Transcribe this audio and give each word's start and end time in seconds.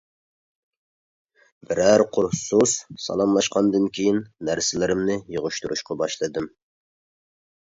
بىرەر 1.71 2.03
قۇر 2.15 2.29
سۇس 2.39 2.73
سالاملاشقاندىن 3.07 3.85
كېيىن 3.99 4.19
نەرسىلىرىمنى 4.49 5.19
يىغىشتۇرۇشقا 5.37 5.99
باشلىدىم. 6.05 6.51